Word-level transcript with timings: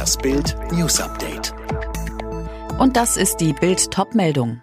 Das 0.00 0.16
Bild 0.16 0.56
News 0.72 0.98
Update. 0.98 1.52
Und 2.78 2.96
das 2.96 3.18
ist 3.18 3.36
die 3.36 3.52
Bild 3.52 3.90
Topmeldung. 3.90 4.62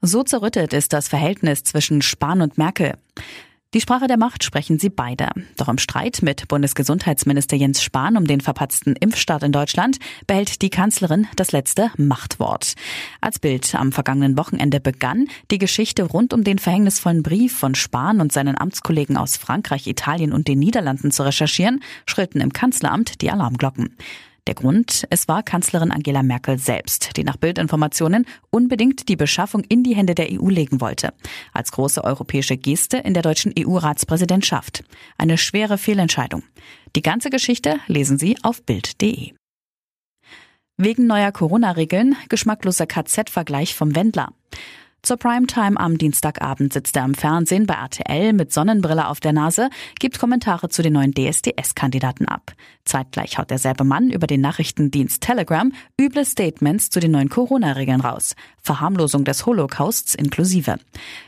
So 0.00 0.22
zerrüttet 0.22 0.72
ist 0.72 0.94
das 0.94 1.06
Verhältnis 1.06 1.64
zwischen 1.64 2.00
Spahn 2.00 2.40
und 2.40 2.56
Merkel. 2.56 2.94
Die 3.72 3.80
Sprache 3.80 4.08
der 4.08 4.16
Macht 4.16 4.42
sprechen 4.42 4.80
sie 4.80 4.90
beide. 4.90 5.28
Doch 5.56 5.68
im 5.68 5.78
Streit 5.78 6.22
mit 6.22 6.48
Bundesgesundheitsminister 6.48 7.56
Jens 7.56 7.84
Spahn 7.84 8.16
um 8.16 8.26
den 8.26 8.40
verpatzten 8.40 8.96
Impfstart 8.96 9.44
in 9.44 9.52
Deutschland 9.52 9.98
behält 10.26 10.62
die 10.62 10.70
Kanzlerin 10.70 11.28
das 11.36 11.52
letzte 11.52 11.92
Machtwort. 11.96 12.74
Als 13.20 13.38
Bild 13.38 13.72
am 13.76 13.92
vergangenen 13.92 14.36
Wochenende 14.36 14.80
begann, 14.80 15.28
die 15.52 15.58
Geschichte 15.58 16.02
rund 16.02 16.34
um 16.34 16.42
den 16.42 16.58
verhängnisvollen 16.58 17.22
Brief 17.22 17.56
von 17.56 17.76
Spahn 17.76 18.20
und 18.20 18.32
seinen 18.32 18.58
Amtskollegen 18.58 19.16
aus 19.16 19.36
Frankreich, 19.36 19.86
Italien 19.86 20.32
und 20.32 20.48
den 20.48 20.58
Niederlanden 20.58 21.12
zu 21.12 21.22
recherchieren, 21.22 21.80
schrillten 22.06 22.40
im 22.40 22.52
Kanzleramt 22.52 23.20
die 23.20 23.30
Alarmglocken. 23.30 23.96
Der 24.46 24.54
Grund, 24.54 25.06
es 25.10 25.28
war 25.28 25.42
Kanzlerin 25.42 25.90
Angela 25.90 26.22
Merkel 26.22 26.58
selbst, 26.58 27.16
die 27.16 27.24
nach 27.24 27.36
Bildinformationen 27.36 28.26
unbedingt 28.50 29.08
die 29.08 29.16
Beschaffung 29.16 29.62
in 29.68 29.82
die 29.82 29.94
Hände 29.94 30.14
der 30.14 30.28
EU 30.30 30.48
legen 30.48 30.80
wollte. 30.80 31.12
Als 31.52 31.72
große 31.72 32.02
europäische 32.02 32.56
Geste 32.56 32.98
in 32.98 33.14
der 33.14 33.22
deutschen 33.22 33.52
EU-Ratspräsidentschaft. 33.58 34.84
Eine 35.18 35.38
schwere 35.38 35.78
Fehlentscheidung. 35.78 36.42
Die 36.96 37.02
ganze 37.02 37.30
Geschichte 37.30 37.78
lesen 37.86 38.18
Sie 38.18 38.36
auf 38.42 38.62
Bild.de. 38.64 39.32
Wegen 40.76 41.06
neuer 41.06 41.30
Corona-Regeln 41.30 42.16
geschmackloser 42.30 42.86
KZ-Vergleich 42.86 43.74
vom 43.74 43.94
Wendler. 43.94 44.32
Zur 45.02 45.16
Primetime 45.16 45.80
am 45.80 45.96
Dienstagabend 45.96 46.74
sitzt 46.74 46.94
er 46.94 47.04
am 47.04 47.14
Fernsehen 47.14 47.66
bei 47.66 47.74
RTL 47.74 48.34
mit 48.34 48.52
Sonnenbrille 48.52 49.08
auf 49.08 49.18
der 49.18 49.32
Nase, 49.32 49.70
gibt 49.98 50.18
Kommentare 50.18 50.68
zu 50.68 50.82
den 50.82 50.92
neuen 50.92 51.14
DSDS-Kandidaten 51.14 52.26
ab. 52.26 52.52
Zeitgleich 52.84 53.38
haut 53.38 53.50
derselbe 53.50 53.84
Mann 53.84 54.10
über 54.10 54.26
den 54.26 54.40
Nachrichtendienst 54.40 55.22
Telegram 55.22 55.72
üble 55.98 56.24
Statements 56.24 56.90
zu 56.90 57.00
den 57.00 57.12
neuen 57.12 57.30
Corona-Regeln 57.30 58.00
raus. 58.00 58.34
Verharmlosung 58.62 59.24
des 59.24 59.46
Holocausts 59.46 60.14
inklusive. 60.14 60.76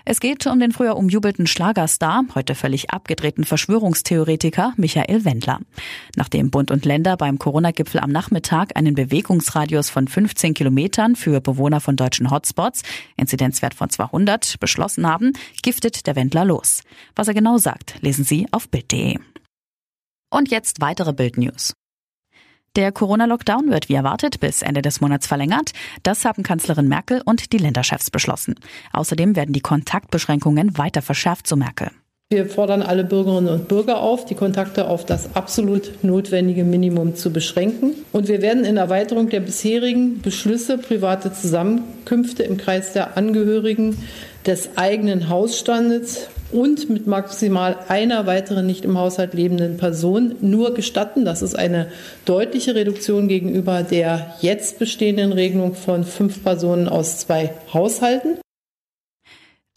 Es 0.05 0.21
geht 0.21 0.47
um 0.47 0.61
den 0.61 0.73
früher 0.73 0.97
umjubelten 0.97 1.47
Schlagerstar, 1.47 2.25
heute 2.35 2.55
völlig 2.55 2.91
abgedrehten 2.91 3.45
Verschwörungstheoretiker 3.45 4.75
Michael 4.77 5.25
Wendler. 5.25 5.61
Nachdem 6.15 6.51
Bund 6.51 6.71
und 6.71 6.85
Länder 6.85 7.17
beim 7.17 7.39
Corona-Gipfel 7.39 8.01
am 8.01 8.11
Nachmittag 8.11 8.77
einen 8.77 8.95
Bewegungsradius 8.95 9.89
von 9.89 10.09
15 10.09 10.53
Kilometern 10.53 11.17
für 11.17 11.41
Bewohner 11.41 11.81
von 11.81 11.97
deutschen 11.97 12.31
Hotspots, 12.31 12.83
Grenzwert 13.63 13.75
von 13.75 13.89
200 13.89 14.59
beschlossen 14.59 15.07
haben, 15.07 15.33
giftet 15.63 16.07
der 16.07 16.17
Wendler 16.17 16.45
los. 16.45 16.83
Was 17.15 17.29
er 17.29 17.35
genau 17.35 17.59
sagt, 17.59 17.97
lesen 18.01 18.25
Sie 18.25 18.49
auf 18.51 18.69
Bild.de. 18.69 19.19
Und 20.31 20.51
jetzt 20.51 20.81
weitere 20.81 21.13
Bild-News. 21.13 21.75
Der 22.75 22.91
Corona-Lockdown 22.91 23.69
wird 23.71 23.91
wie 23.91 23.95
erwartet 23.95 24.41
bis 24.41 24.63
Ende 24.63 24.81
des 24.81 25.03
Monats 25.03 25.27
verlängert. 25.27 25.73
Das 26.03 26.25
haben 26.25 26.43
Kanzlerin 26.43 26.89
Merkel 26.89 27.21
und 27.25 27.53
die 27.53 27.59
Länderchefs 27.59 28.11
beschlossen. 28.11 28.55
Außerdem 28.93 29.37
werden 29.37 29.53
die 29.53 29.61
Kontaktbeschränkungen 29.61 30.79
weiter 30.79 31.03
verschärft, 31.03 31.47
so 31.47 31.55
Merkel. 31.55 31.91
Wir 32.33 32.47
fordern 32.47 32.81
alle 32.81 33.05
Bürgerinnen 33.05 33.53
und 33.53 33.69
Bürger 33.69 34.01
auf, 34.01 34.25
die 34.25 34.35
Kontakte 34.35 34.89
auf 34.89 35.05
das 35.05 35.37
absolut 35.37 36.03
notwendige 36.03 36.65
Minimum 36.65 37.15
zu 37.15 37.31
beschränken. 37.31 37.93
Und 38.11 38.27
wir 38.27 38.41
werden 38.41 38.65
in 38.65 38.79
Erweiterung 38.79 39.29
der 39.29 39.41
bisherigen 39.41 40.23
Beschlüsse 40.23 40.79
private 40.79 41.35
Zusammenkünfte 41.35 42.43
im 42.43 42.57
Kreis 42.57 42.95
der 42.95 43.19
Angehörigen 43.19 43.99
des 44.47 44.71
eigenen 44.77 45.29
Hausstandes 45.29 46.29
und 46.53 46.89
mit 46.89 47.07
maximal 47.07 47.77
einer 47.89 48.27
weiteren 48.27 48.65
nicht 48.65 48.87
im 48.87 48.97
Haushalt 48.97 49.35
lebenden 49.35 49.77
Person 49.77 50.37
nur 50.41 50.73
gestatten. 50.73 51.27
Das 51.27 51.43
ist 51.43 51.55
eine 51.55 51.89
deutliche 52.25 52.75
Reduktion 52.75 53.29
gegenüber 53.29 53.83
der 53.83 54.37
jetzt 54.41 54.79
bestehenden 54.79 55.33
Regelung 55.33 55.75
von 55.75 56.05
fünf 56.05 56.43
Personen 56.43 56.89
aus 56.89 57.19
zwei 57.19 57.51
Haushalten. 57.75 58.42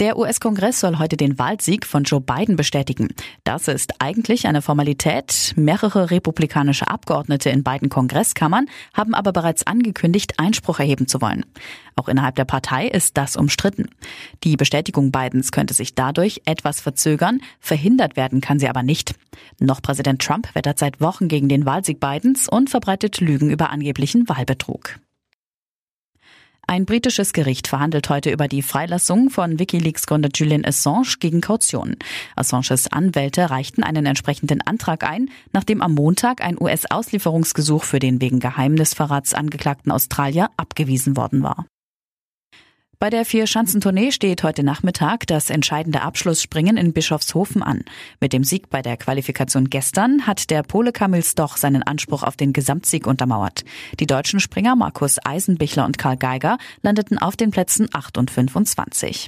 Der 0.02 0.18
US-Kongress 0.18 0.82
soll 0.82 1.00
heute 1.00 1.16
den 1.16 1.40
Wahlsieg 1.40 1.86
von 1.86 2.04
Joe 2.04 2.20
Biden 2.20 2.58
bestätigen. 2.58 3.08
Das 3.46 3.70
ist 3.70 3.94
eigentlich 4.00 4.46
eine 4.46 4.62
Formalität. 4.62 5.54
Mehrere 5.56 6.12
republikanische 6.12 6.90
Abgeordnete 6.90 7.50
in 7.50 7.64
beiden 7.64 7.88
Kongresskammern 7.88 8.66
haben 8.94 9.14
aber 9.14 9.32
bereits 9.32 9.66
angekündigt, 9.66 10.34
Einspruch 10.38 10.80
erheben 10.80 11.08
zu 11.08 11.22
wollen. 11.22 11.46
Auch 11.96 12.10
innerhalb 12.10 12.36
der 12.36 12.44
Partei 12.44 12.90
ist 12.90 13.16
das 13.16 13.38
umstritten. 13.38 13.88
Die 14.44 14.58
Bestätigung 14.58 15.14
Bidens 15.14 15.54
könnte 15.54 15.74
sich 15.74 15.96
dadurch 15.96 16.42
etwas 16.44 16.82
verzögern, 16.82 17.40
verhindert 17.62 18.18
werden 18.18 18.42
kann 18.42 18.60
sie 18.60 18.68
aber 18.68 18.84
nicht. 18.84 19.16
Noch 19.62 19.82
Präsident 19.82 20.22
Trump 20.22 20.54
wettert 20.56 20.78
seit 20.78 21.00
Wochen 21.00 21.30
gegen 21.30 21.48
den 21.48 21.66
Wahlsieg 21.66 22.02
Bidens 22.02 22.50
und 22.50 22.70
verbreitet 22.70 23.22
Lügen 23.22 23.50
über 23.50 23.70
angeblichen 23.70 24.28
Wahlbetrug. 24.28 25.00
Ein 26.68 26.86
britisches 26.86 27.32
Gericht 27.32 27.68
verhandelt 27.68 28.10
heute 28.10 28.32
über 28.32 28.48
die 28.48 28.64
Freilassung 28.64 29.30
von 29.30 29.60
Wikileaks-Gründer 29.60 30.30
Julian 30.34 30.66
Assange 30.66 31.18
gegen 31.20 31.40
Kaution. 31.42 31.96
Assanges 32.36 32.92
Anwälte 32.92 33.52
reichten 33.52 33.84
einen 33.84 34.08
entsprechenden 34.08 34.62
Antrag 34.62 35.04
ein, 35.04 35.30
nachdem 35.54 35.82
am 35.82 35.94
Montag 35.94 36.42
ein 36.42 36.60
US-Auslieferungsgesuch 36.60 37.84
für 37.84 38.00
den 38.00 38.20
wegen 38.20 38.40
Geheimnisverrats 38.40 39.36
angeklagten 39.36 39.92
Australier 39.92 40.50
abgewiesen 40.58 41.16
worden 41.16 41.44
war. 41.44 41.66
Bei 42.98 43.10
der 43.10 43.26
Vier-Schanzentournee 43.26 44.12
steht 44.12 44.44
heute 44.44 44.64
Nachmittag 44.64 45.28
das 45.28 45.50
entscheidende 45.50 46.02
Abschlussspringen 46.02 46.78
in 46.78 46.94
Bischofshofen 46.94 47.62
an. 47.62 47.84
Mit 48.22 48.32
dem 48.32 48.46
Sieg 48.46 48.70
bei 48.70 48.82
der 48.82 48.96
Qualifikation 48.96 49.70
gestern 49.70 50.26
hat 50.26 50.50
der 50.50 50.64
Pole 50.64 50.94
Kamil 50.94 51.24
Stoch 51.24 51.58
seinen 51.58 51.84
Anspruch 51.84 52.24
auf 52.24 52.38
den 52.38 52.54
Gesamtsieg 52.54 53.06
untermauert. 53.06 53.66
Die 54.00 54.08
deutschen 54.08 54.40
Springer 54.40 54.78
Markus 54.78 55.18
Eisenbichler 55.24 55.86
und 55.86 55.98
Karl 55.98 56.18
Geiger 56.18 56.58
landeten 56.84 57.18
auf 57.18 57.36
den 57.36 57.52
Plätzen 57.52 57.90
8 57.92 58.18
und 58.18 58.32
25. 58.32 59.28